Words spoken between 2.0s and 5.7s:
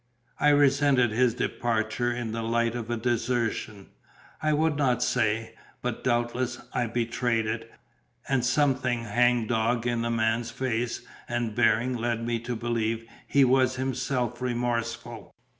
in the light of a desertion; I would not say,